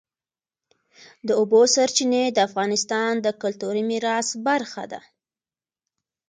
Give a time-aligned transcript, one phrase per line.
[1.27, 5.01] د اوبو سرچینې د افغانستان د کلتوري میراث برخه ده.